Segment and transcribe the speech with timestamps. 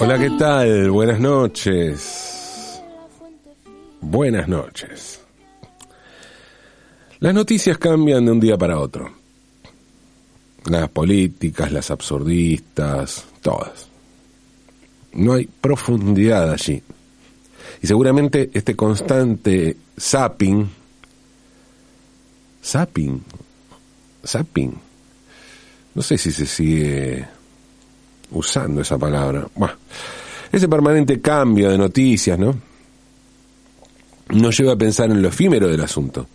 [0.00, 0.90] Hola, ¿qué tal?
[0.92, 2.80] Buenas noches.
[4.00, 5.20] Buenas noches.
[7.18, 9.12] Las noticias cambian de un día para otro.
[10.66, 13.88] Las políticas, las absurdistas, todas.
[15.12, 16.80] No hay profundidad allí.
[17.82, 20.68] Y seguramente este constante zapping,
[22.62, 23.20] zapping,
[24.24, 24.74] zapping,
[25.94, 27.33] no sé si se sigue
[28.34, 29.46] usando esa palabra.
[30.52, 32.54] Ese permanente cambio de noticias, ¿no?
[34.30, 36.26] Nos lleva a pensar en lo efímero del asunto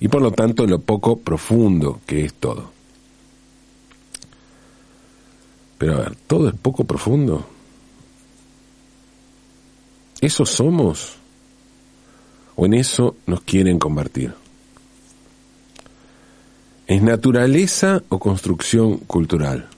[0.00, 2.72] y por lo tanto en lo poco profundo que es todo.
[5.78, 7.46] Pero a ver, ¿todo es poco profundo?
[10.20, 11.16] ¿Eso somos?
[12.56, 14.32] ¿O en eso nos quieren convertir?
[16.86, 19.68] ¿Es naturaleza o construcción cultural?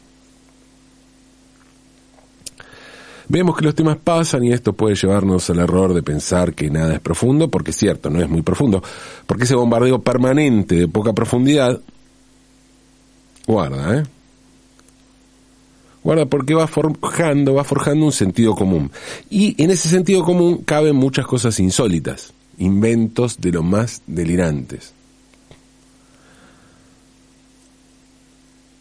[3.28, 6.94] Vemos que los temas pasan y esto puede llevarnos al error de pensar que nada
[6.94, 8.82] es profundo, porque es cierto, no es muy profundo,
[9.26, 11.80] porque ese bombardeo permanente de poca profundidad,
[13.46, 14.02] guarda, ¿eh?
[16.04, 18.92] Guarda porque va forjando, va forjando un sentido común.
[19.28, 24.94] Y en ese sentido común caben muchas cosas insólitas, inventos de lo más delirantes.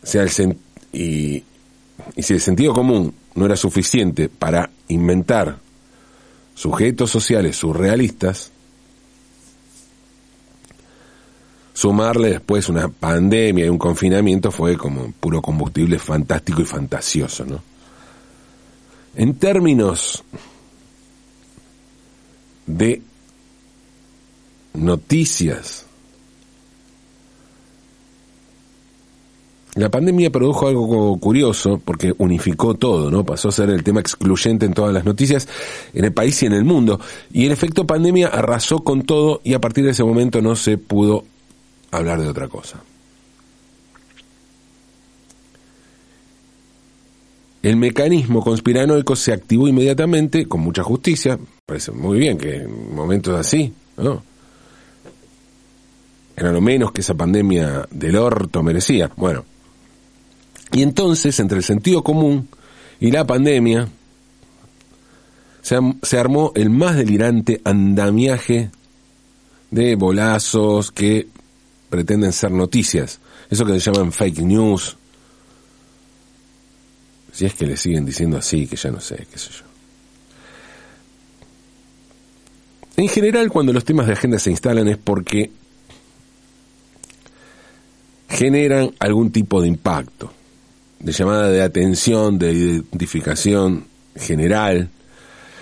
[0.05, 0.57] sea, el
[0.93, 1.43] y,
[2.15, 5.57] y si el sentido común no era suficiente para inventar
[6.53, 8.51] sujetos sociales surrealistas,
[11.73, 17.61] sumarle después una pandemia y un confinamiento fue como puro combustible fantástico y fantasioso, ¿no?
[19.15, 20.23] En términos
[22.65, 23.01] de
[24.73, 25.85] noticias
[29.75, 33.25] La pandemia produjo algo curioso porque unificó todo, ¿no?
[33.25, 35.49] Pasó a ser el tema excluyente en todas las noticias
[35.93, 36.99] en el país y en el mundo.
[37.33, 40.77] Y el efecto pandemia arrasó con todo y a partir de ese momento no se
[40.77, 41.25] pudo
[41.91, 42.81] hablar de otra cosa.
[47.61, 51.37] El mecanismo conspiranoico se activó inmediatamente con mucha justicia.
[51.65, 54.23] Parece muy bien que en momentos así, ¿no?
[56.37, 59.11] Era lo menos que esa pandemia del orto merecía.
[59.17, 59.43] Bueno,
[60.75, 62.49] y entonces, entre el sentido común
[62.99, 63.87] y la pandemia,
[65.61, 68.71] se, armó el más delirante andamiaje
[69.71, 71.29] de bolazos que
[71.89, 73.21] pretenden ser noticias.
[73.49, 74.97] Eso que se llaman fake news.
[77.31, 79.63] Si es que le siguen diciendo así, que ya no sé, qué sé yo.
[82.97, 85.51] En general, cuando los temas de agenda se instalan es porque
[88.27, 90.34] generan algún tipo de impacto
[91.05, 93.85] de llamada de atención, de identificación
[94.15, 94.89] general.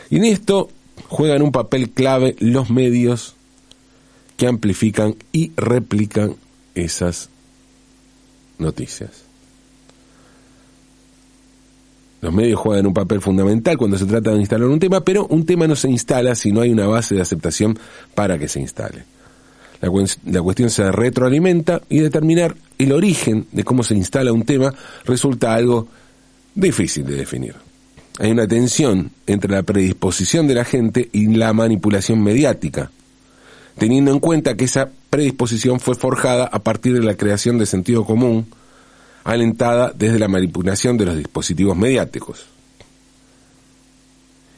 [0.09, 0.69] Y en esto
[1.09, 3.35] juegan un papel clave los medios
[4.37, 6.37] que amplifican y replican
[6.75, 7.29] esas
[8.57, 9.25] noticias.
[12.21, 15.45] Los medios juegan un papel fundamental cuando se trata de instalar un tema, pero un
[15.45, 17.77] tema no se instala si no hay una base de aceptación
[18.15, 19.03] para que se instale.
[19.81, 24.73] La, cuestión se retroalimenta y determinar el origen de cómo se instala un tema
[25.05, 25.87] resulta algo
[26.55, 27.55] difícil de definir.
[28.19, 32.91] Hay una tensión entre la predisposición de la gente y la manipulación mediática,
[33.77, 38.05] teniendo en cuenta que esa predisposición fue forjada a partir de la creación de sentido
[38.05, 38.47] común,
[39.23, 42.45] alentada desde la manipulación de los dispositivos mediáticos.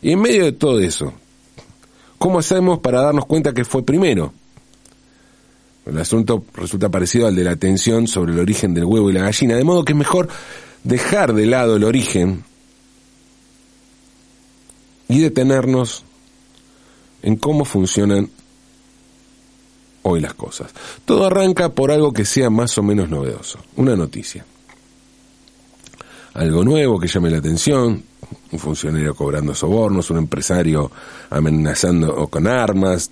[0.01, 1.13] Y en medio de todo eso,
[2.18, 4.33] ¿cómo hacemos para darnos cuenta que fue primero?
[5.86, 9.22] El asunto resulta parecido al de la atención sobre el origen del huevo y la
[9.22, 10.28] gallina, de modo que es mejor
[10.84, 12.44] dejar de lado el origen
[15.08, 16.04] y detenernos
[17.22, 18.30] en cómo funcionan
[20.02, 20.72] hoy las cosas.
[21.06, 24.46] Todo arranca por algo que sea más o menos novedoso, una noticia.
[26.34, 28.04] Algo nuevo que llame la atención,
[28.52, 30.92] un funcionario cobrando sobornos, un empresario
[31.30, 33.10] amenazando con armas,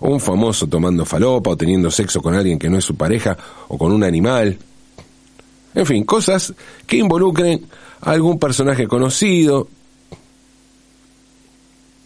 [0.00, 3.36] o un famoso tomando falopa o teniendo sexo con alguien que no es su pareja
[3.68, 4.58] o con un animal.
[5.74, 6.52] En fin, cosas
[6.86, 7.66] que involucren
[8.00, 9.68] a algún personaje conocido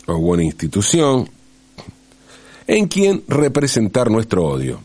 [0.06, 1.28] o una institución
[2.66, 4.80] en quien representar nuestro odio.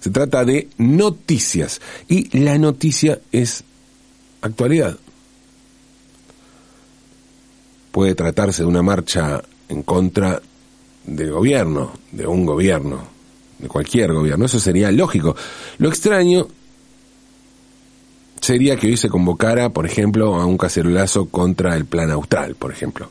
[0.00, 3.64] Se trata de noticias y la noticia es
[4.42, 4.98] actualidad.
[7.90, 10.42] Puede tratarse de una marcha en contra
[11.06, 12.98] del gobierno, de un gobierno,
[13.58, 14.46] de cualquier gobierno.
[14.46, 15.36] Eso sería lógico.
[15.78, 16.46] Lo extraño
[18.40, 22.72] sería que hoy se convocara, por ejemplo, a un cacerolazo contra el plan austral, por
[22.72, 23.08] ejemplo.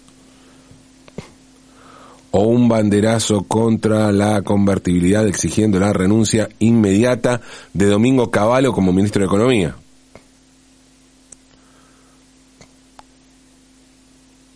[2.31, 7.41] O un banderazo contra la convertibilidad exigiendo la renuncia inmediata
[7.73, 9.75] de Domingo Cavallo como ministro de Economía.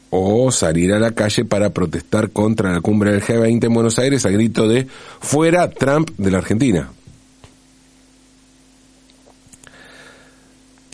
[0.09, 4.25] O salir a la calle para protestar contra la cumbre del G20 en Buenos Aires
[4.25, 4.88] a grito de
[5.19, 6.89] fuera Trump de la Argentina.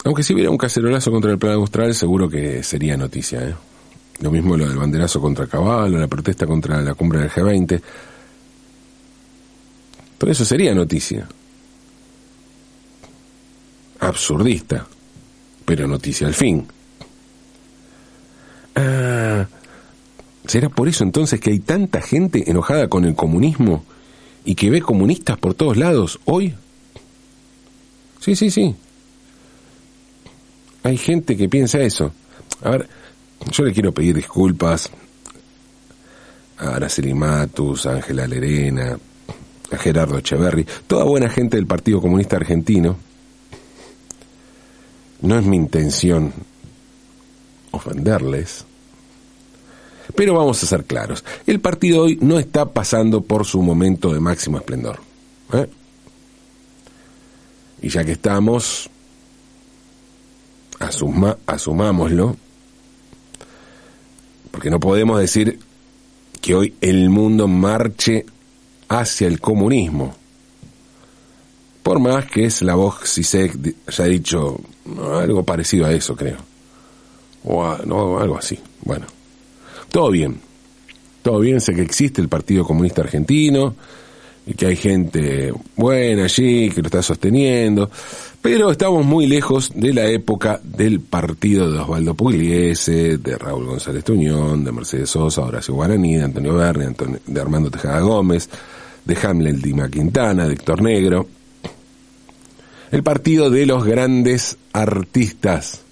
[0.05, 3.41] Aunque si hubiera un cacerolazo contra el plan austral, seguro que sería noticia.
[3.47, 3.55] ¿eh?
[4.19, 7.81] Lo mismo lo del banderazo contra Caballo, la protesta contra la cumbre del G20.
[10.17, 11.27] Todo eso sería noticia.
[13.99, 14.85] Absurdista,
[15.65, 16.67] pero noticia al fin.
[18.75, 19.47] Ah,
[20.45, 23.83] ¿será por eso entonces que hay tanta gente enojada con el comunismo
[24.45, 26.55] y que ve comunistas por todos lados hoy?
[28.19, 28.75] Sí, sí, sí.
[30.83, 32.11] Hay gente que piensa eso.
[32.61, 32.89] A ver,
[33.51, 34.89] yo le quiero pedir disculpas
[36.57, 38.97] a Araceli Matus, a Ángela Lerena,
[39.71, 42.97] a Gerardo Echeverry, toda buena gente del Partido Comunista Argentino.
[45.21, 46.33] No es mi intención
[47.73, 48.65] ofenderles.
[50.15, 54.19] Pero vamos a ser claros, el partido hoy no está pasando por su momento de
[54.19, 54.99] máximo esplendor.
[55.53, 55.67] ¿eh?
[57.81, 58.89] Y ya que estamos,
[60.79, 62.37] asuma, asumámoslo,
[64.51, 65.59] porque no podemos decir
[66.41, 68.25] que hoy el mundo marche
[68.89, 70.15] hacia el comunismo.
[71.81, 73.51] Por más que es la voz se
[73.87, 74.59] haya dicho
[75.13, 76.52] algo parecido a eso, creo
[77.45, 78.59] o algo así.
[78.83, 79.05] Bueno,
[79.89, 80.39] todo bien.
[81.21, 83.75] Todo bien, sé que existe el Partido Comunista Argentino
[84.45, 87.89] y que hay gente buena allí que lo está sosteniendo,
[88.41, 94.03] pero estamos muy lejos de la época del partido de Osvaldo Pugliese, de Raúl González
[94.03, 96.87] Tuñón, de Mercedes Sosa, Horacio Guaraní, de Antonio Berni,
[97.25, 98.49] de Armando Tejada Gómez,
[99.05, 101.25] de Hamlet Dima Quintana, de Héctor Negro.
[102.91, 105.82] El partido de los grandes artistas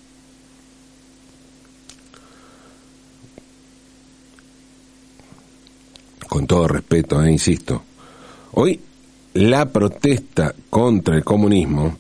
[6.32, 7.84] con todo respeto, eh, insisto,
[8.54, 8.80] hoy
[9.34, 11.98] la protesta contra el comunismo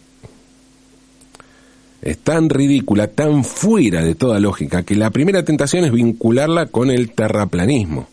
[2.01, 6.91] es tan ridícula, tan fuera de toda lógica, que la primera tentación es vincularla con
[6.91, 8.07] el terraplanismo,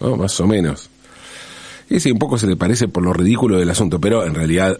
[0.00, 0.90] más o menos.
[1.88, 4.76] Y sí, un poco se le parece por lo ridículo del asunto, pero en realidad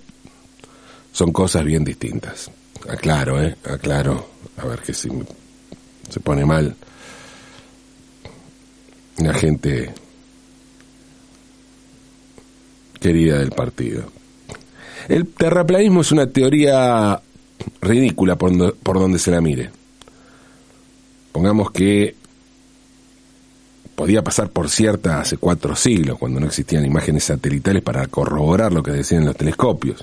[1.12, 2.50] son cosas bien distintas.
[2.88, 3.56] Aclaro, ¿eh?
[3.62, 4.28] Aclaro.
[4.56, 5.08] A ver que si
[6.08, 6.74] se pone mal
[9.18, 9.94] la gente
[13.04, 14.04] querida del partido.
[15.10, 17.20] El terraplanismo es una teoría
[17.82, 19.70] ridícula por, por donde se la mire.
[21.30, 22.16] Pongamos que
[23.94, 28.82] podía pasar por cierta hace cuatro siglos, cuando no existían imágenes satelitales para corroborar lo
[28.82, 30.02] que decían los telescopios.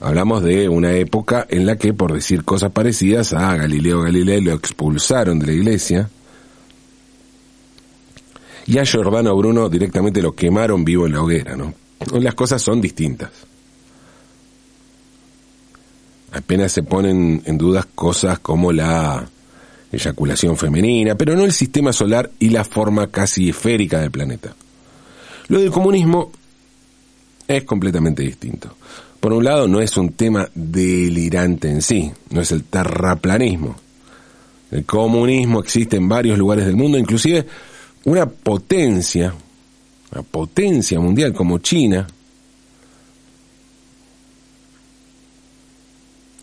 [0.00, 4.54] Hablamos de una época en la que, por decir cosas parecidas, a Galileo Galilei lo
[4.54, 6.10] expulsaron de la iglesia
[8.66, 11.72] y a Giordano Bruno directamente lo quemaron vivo en la hoguera, ¿no?
[12.12, 13.30] Las cosas son distintas.
[16.32, 19.26] Apenas se ponen en dudas cosas como la
[19.92, 24.54] eyaculación femenina, pero no el sistema solar y la forma casi esférica del planeta.
[25.48, 26.32] Lo del comunismo
[27.46, 28.76] es completamente distinto.
[29.20, 33.76] Por un lado, no es un tema delirante en sí, no es el terraplanismo.
[34.70, 37.46] El comunismo existe en varios lugares del mundo, inclusive
[38.06, 39.34] una potencia,
[40.12, 42.06] una potencia mundial como China,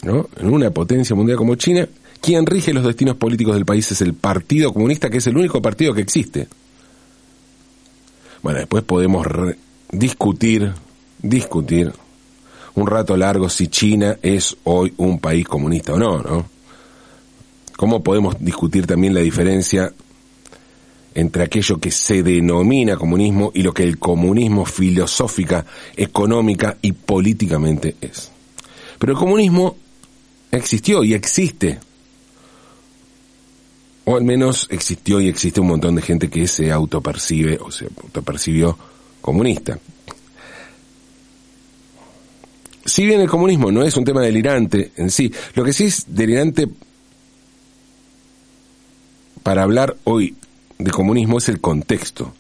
[0.04, 0.28] ¿no?
[0.36, 1.88] en una potencia mundial como China,
[2.20, 5.62] quien rige los destinos políticos del país es el Partido Comunista, que es el único
[5.62, 6.50] partido que existe.
[8.42, 9.26] Bueno, después podemos
[9.90, 10.74] discutir,
[11.22, 11.94] discutir
[12.76, 16.46] un rato largo si China es hoy un país comunista o no, ¿no?
[17.78, 19.94] ¿Cómo podemos discutir también la diferencia
[21.16, 25.66] entre aquello que se denomina comunismo y lo que el comunismo filosófica,
[25.96, 28.32] económica y políticamente es.
[29.00, 29.76] Pero el comunismo
[30.52, 31.80] existió y existe.
[34.06, 37.86] O al menos existió y existe un montón de gente que se autopercibe o se
[37.86, 38.78] autopercibió
[39.22, 39.80] comunista.
[42.86, 46.06] Si bien el comunismo no es un tema delirante en sí, lo que sí es
[46.08, 46.68] delirante
[49.42, 50.36] para hablar hoy
[50.84, 52.34] de comunismo es el contexto.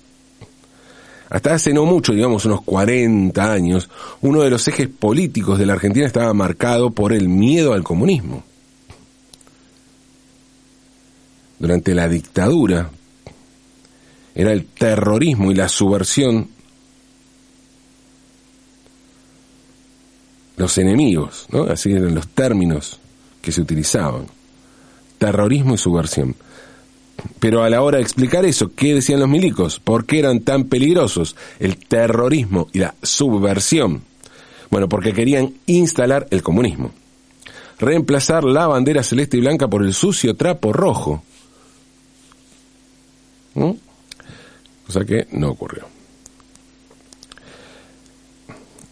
[1.30, 3.90] hasta hace no mucho, digamos unos 40 años,
[4.22, 8.44] uno de los ejes políticos de la Argentina estaba marcado por el miedo al comunismo.
[11.58, 12.90] Durante la dictadura
[14.36, 16.50] era el terrorismo y la subversión
[20.58, 21.64] los enemigos, ¿no?
[21.64, 23.00] Así eran los términos
[23.42, 24.28] que se utilizaban.
[25.18, 26.36] Terrorismo y subversión.
[27.40, 29.80] Pero a la hora de explicar eso, ¿qué decían los milicos?
[29.80, 34.04] ¿Por qué eran tan peligrosos el terrorismo y la subversión?
[34.70, 36.92] Bueno, porque querían instalar el comunismo.
[37.80, 41.24] Reemplazar la bandera celeste y blanca por el sucio trapo rojo.
[44.86, 45.86] Cosa que no ocurrió.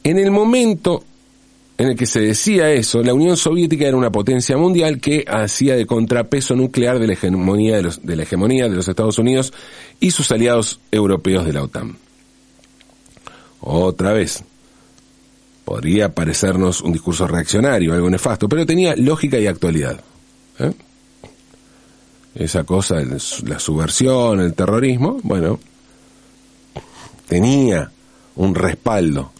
[0.04, 1.04] En el momento
[1.82, 5.76] en el que se decía eso, la Unión Soviética era una potencia mundial que hacía
[5.76, 7.78] de contrapeso nuclear de la hegemonía
[8.70, 9.52] de los, Estados Unidos
[10.00, 11.98] y sus aliados europeos de la OTAN.
[13.62, 14.44] Otra vez,
[15.66, 20.00] podría parecernos un discurso reaccionario, algo nefasto, pero tenía lógica y actualidad.
[20.60, 20.74] ¿eh?
[22.36, 25.60] Esa cosa, la subversión, el terrorismo, bueno,
[27.28, 27.90] tenía
[28.36, 29.32] un respaldo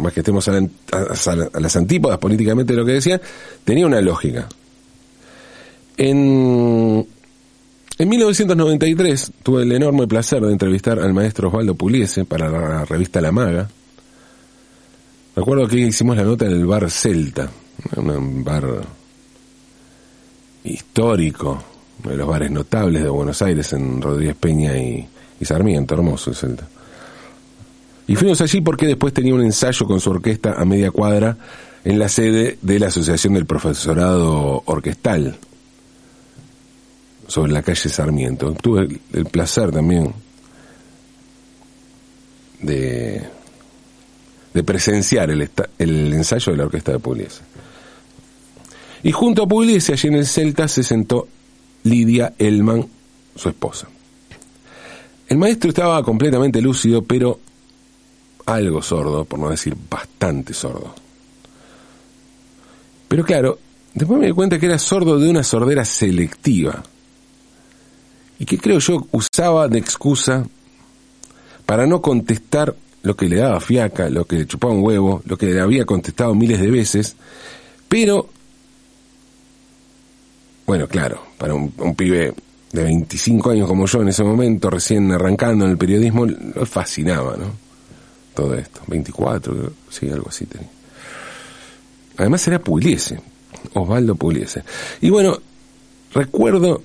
[0.00, 0.60] más que estemos a,
[1.60, 3.20] las antípodas políticamente de lo que decía,
[3.64, 4.48] tenía una lógica.
[5.96, 7.06] En,
[7.98, 13.20] en 1993 tuve el enorme placer de entrevistar al maestro Osvaldo Puliese para la revista
[13.20, 13.68] La Maga.
[15.36, 17.48] Recuerdo que hicimos la nota en el bar Celta,
[17.96, 18.64] un bar
[20.64, 21.62] histórico,
[22.02, 25.06] uno de los bares notables de Buenos Aires en Rodríguez Peña y
[25.42, 26.66] Sarmiento, hermoso el Celta.
[28.10, 31.36] Y fuimos allí porque después tenía un ensayo con su orquesta a media cuadra
[31.84, 35.38] en la sede de la Asociación del Profesorado Orquestal,
[37.28, 38.52] sobre la calle Sarmiento.
[38.60, 40.12] Tuve el, placer también
[42.60, 43.22] de,
[44.54, 45.48] de presenciar el,
[45.78, 47.42] el ensayo de la orquesta de Pugliese.
[49.04, 51.28] Y junto a Pugliese, allí en el Celta, se sentó
[51.84, 52.88] Lidia Elman,
[53.36, 53.88] su esposa.
[55.28, 57.38] El maestro estaba completamente lúcido, pero
[58.54, 60.94] algo sordo, por no decir bastante sordo.
[63.08, 63.58] Pero claro,
[63.94, 66.82] después me di cuenta que era sordo de una sordera selectiva.
[68.38, 70.46] Y que creo yo usaba de excusa
[71.66, 75.36] para no contestar lo que le daba fiaca, lo que le chupaba un huevo, lo
[75.36, 77.16] que le había contestado miles de veces.
[77.88, 78.28] Pero,
[80.66, 82.32] bueno, claro, para un, un pibe
[82.72, 87.36] de 25 años como yo en ese momento, recién arrancando en el periodismo, lo fascinaba,
[87.36, 87.69] ¿no?
[88.34, 88.80] Todo esto.
[88.86, 90.68] 24, sí, algo así tenía.
[92.16, 93.20] Además era Pugliese,
[93.74, 94.62] Osvaldo Pugliese.
[95.00, 95.38] Y bueno,
[96.12, 96.82] recuerdo,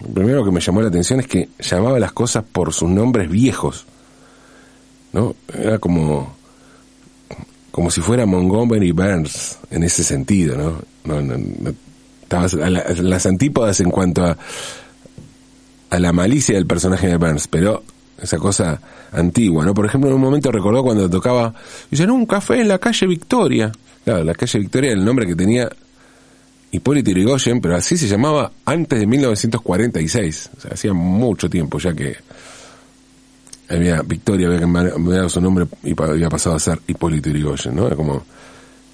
[0.00, 3.30] lo primero que me llamó la atención es que llamaba las cosas por sus nombres
[3.30, 3.86] viejos,
[5.12, 5.36] ¿no?
[5.52, 6.34] Era como,
[7.70, 10.82] como si fuera Montgomery Burns en ese sentido, ¿no?
[11.04, 11.74] no, no,
[12.30, 14.36] a las antípodas en cuanto a,
[15.90, 17.84] a la malicia del personaje de Burns, pero
[18.20, 18.80] esa cosa
[19.12, 19.74] antigua, ¿no?
[19.74, 21.54] Por ejemplo, en un momento recordó cuando tocaba,
[21.90, 23.72] dice, no, un café en la calle Victoria.
[24.04, 25.68] Claro, la calle Victoria era el nombre que tenía
[26.70, 30.50] Hipólito Yrigoyen, pero así se llamaba antes de 1946.
[30.56, 32.16] O sea, hacía mucho tiempo ya que
[33.68, 37.86] había Victoria había cambiado su nombre y había pasado a ser Hipólito Yrigoyen, ¿no?
[37.86, 38.24] Era como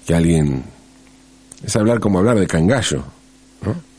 [0.05, 0.63] que alguien...
[1.63, 3.03] Es hablar como hablar de cangallo,
[3.63, 3.90] ¿no?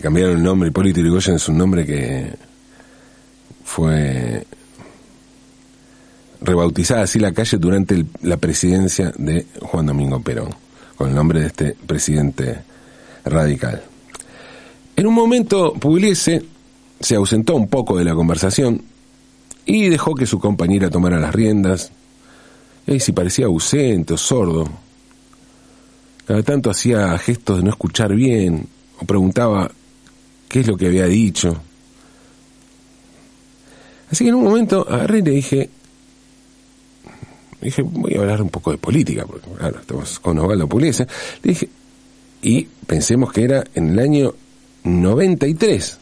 [0.00, 2.32] Cambiaron el nombre, Hipólito Yrigoyen es un nombre que
[3.64, 4.46] fue
[6.40, 10.54] rebautizada así la calle durante la presidencia de Juan Domingo Perón,
[10.96, 12.58] con el nombre de este presidente
[13.24, 13.82] radical.
[14.96, 16.44] En un momento Pugliese
[17.00, 18.82] se ausentó un poco de la conversación
[19.64, 21.92] y dejó que su compañera tomara las riendas.
[22.86, 24.66] Y si parecía ausente o sordo.
[26.26, 28.66] Cada tanto hacía gestos de no escuchar bien
[28.98, 29.70] o preguntaba
[30.48, 31.60] qué es lo que había dicho.
[34.10, 35.70] Así que en un momento agarré y le dije,
[37.60, 39.48] dije, voy a hablar un poco de política, porque
[39.80, 41.06] estamos con Osvaldo Pugliese.
[41.42, 41.68] Le dije,
[42.42, 44.34] y pensemos que era en el año
[44.84, 45.98] 93.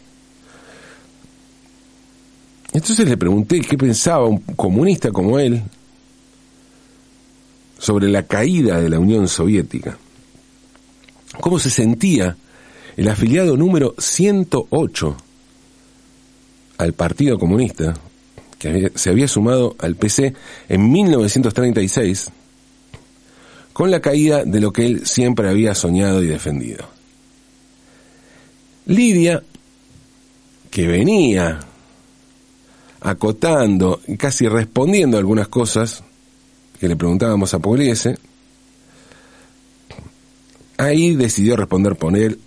[2.72, 5.62] Entonces le pregunté qué pensaba un comunista como él
[7.78, 9.98] sobre la caída de la Unión Soviética.
[11.40, 12.36] ¿Cómo se sentía
[12.96, 15.16] el afiliado número 108
[16.78, 17.94] al Partido Comunista,
[18.58, 20.34] que se había sumado al PC
[20.68, 22.30] en 1936,
[23.72, 26.88] con la caída de lo que él siempre había soñado y defendido.
[28.86, 29.42] Lidia
[30.70, 31.60] que venía
[33.00, 36.02] acotando casi respondiendo algunas cosas
[36.80, 38.18] que le preguntábamos a Pugliese,
[40.78, 42.38] ahí decidió responder por él,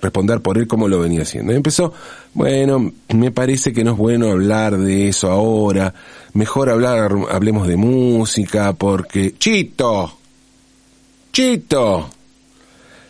[0.00, 1.52] responder por él como lo venía haciendo.
[1.52, 1.92] Y empezó,
[2.34, 5.94] bueno, me parece que no es bueno hablar de eso ahora,
[6.32, 9.34] mejor hablar, hablemos de música, porque...
[9.38, 10.12] ¡Chito!
[11.32, 12.08] ¡Chito!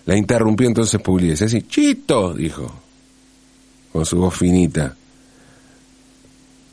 [0.06, 2.34] La interrumpió entonces Pugliese, así, ¡Chito!
[2.34, 2.72] dijo,
[3.92, 4.96] con su voz finita,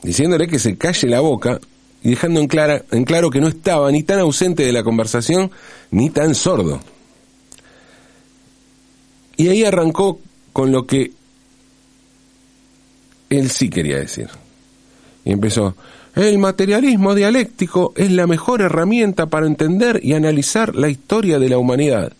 [0.01, 1.59] diciéndole que se calle la boca
[2.03, 5.51] y dejando en, clara, en claro que no estaba ni tan ausente de la conversación
[5.91, 6.79] ni tan sordo.
[9.37, 10.19] Y ahí arrancó
[10.51, 11.11] con lo que
[13.29, 14.29] él sí quería decir.
[15.23, 15.75] Y empezó,
[16.15, 21.59] el materialismo dialéctico es la mejor herramienta para entender y analizar la historia de la
[21.59, 22.13] humanidad.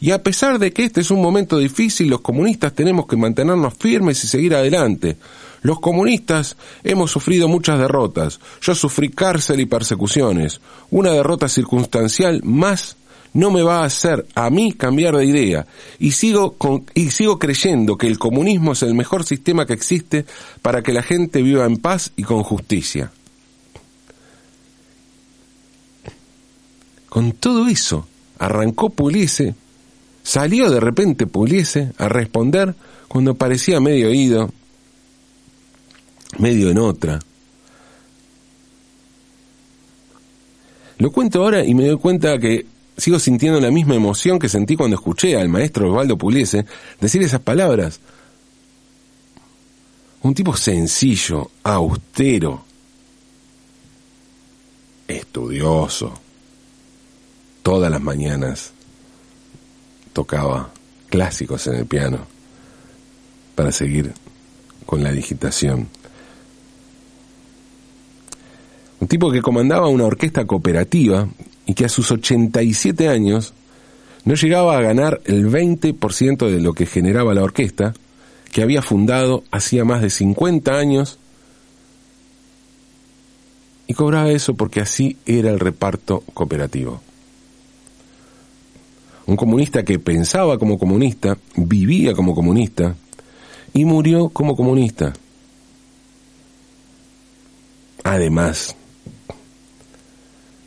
[0.00, 3.74] Y a pesar de que este es un momento difícil, los comunistas tenemos que mantenernos
[3.74, 5.16] firmes y seguir adelante.
[5.62, 8.40] Los comunistas hemos sufrido muchas derrotas.
[8.60, 10.60] Yo sufrí cárcel y persecuciones.
[10.90, 12.96] Una derrota circunstancial más
[13.34, 15.66] no me va a hacer a mí cambiar de idea
[15.98, 16.56] y sigo
[16.94, 20.24] y sigo creyendo que el comunismo es el mejor sistema que existe
[20.62, 23.10] para que la gente viva en paz y con justicia.
[27.08, 28.06] Con todo eso,
[28.38, 29.54] arrancó Puliese,
[30.22, 32.74] salió de repente Puliese a responder
[33.08, 34.50] cuando parecía medio oído,
[36.38, 37.20] medio en otra.
[40.98, 44.76] Lo cuento ahora y me doy cuenta que sigo sintiendo la misma emoción que sentí
[44.76, 46.64] cuando escuché al maestro Osvaldo Puliese
[47.00, 48.00] decir esas palabras.
[50.22, 52.64] Un tipo sencillo, austero,
[55.06, 56.14] estudioso.
[57.62, 58.72] Todas las mañanas
[60.12, 60.70] tocaba
[61.08, 62.18] clásicos en el piano
[63.54, 64.12] para seguir
[64.86, 65.88] con la digitación.
[69.00, 71.28] Un tipo que comandaba una orquesta cooperativa
[71.66, 73.54] y que a sus 87 años
[74.24, 77.94] no llegaba a ganar el 20% de lo que generaba la orquesta,
[78.52, 81.18] que había fundado hacía más de 50 años,
[83.86, 87.02] y cobraba eso porque así era el reparto cooperativo.
[89.26, 92.94] Un comunista que pensaba como comunista, vivía como comunista
[93.72, 95.12] y murió como comunista.
[98.02, 98.76] Además,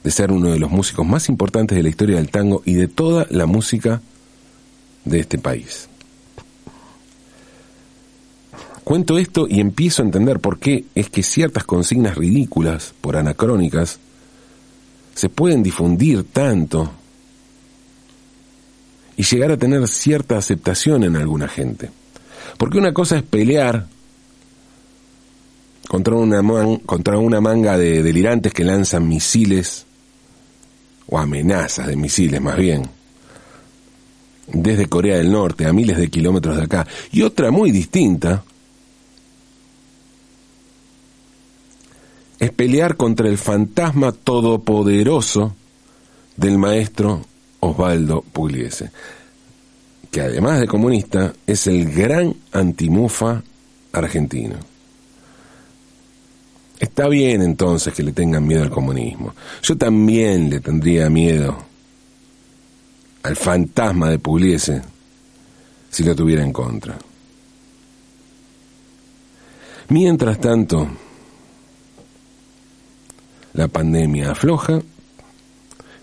[0.08, 2.88] de ser uno de los músicos más importantes de la historia del tango y de
[2.88, 4.02] toda la música
[5.04, 5.89] de este país.
[8.86, 14.00] Cuento esto y empiezo a entender por qué es que ciertas consignas ridículas, por anacrónicas,
[15.13, 16.89] se pueden difundir tanto
[19.17, 21.91] y llegar a tener cierta aceptación en alguna gente.
[22.58, 23.88] Porque una cosa es pelear
[25.89, 26.41] contra una,
[26.86, 29.84] contra una manga de delirantes que lanzan misiles
[31.08, 32.84] o amenazas de misiles más bien,
[34.48, 38.43] desde Corea del Norte a miles de kilómetros de acá, y otra muy distinta
[42.39, 45.56] es pelear contra el fantasma todopoderoso
[46.36, 47.26] del maestro
[47.60, 48.91] Osvaldo Pugliese,
[50.12, 53.43] que además de comunista es el gran antimufa
[53.91, 54.77] argentino.
[56.80, 59.34] Está bien entonces que le tengan miedo al comunismo.
[59.63, 61.58] Yo también le tendría miedo
[63.24, 64.82] al fantasma de Pugliese
[65.90, 66.98] si lo tuviera en contra.
[69.90, 70.88] Mientras tanto,
[73.54, 74.80] la pandemia afloja,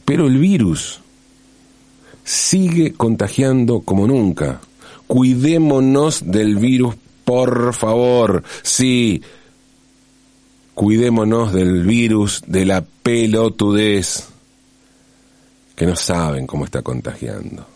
[0.05, 1.01] pero el virus
[2.25, 4.61] sigue contagiando como nunca.
[5.07, 8.43] Cuidémonos del virus, por favor.
[8.63, 9.23] Sí,
[10.75, 14.29] Cuidémonos del virus de la pelotudez
[15.77, 17.67] que no saben cómo está contagiando.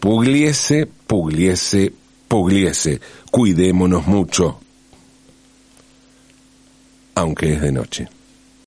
[0.00, 1.92] Pugliese, pugliese,
[2.26, 3.00] pugliese.
[3.30, 4.58] Cuidémonos mucho.
[7.14, 8.08] Aunque es de noche.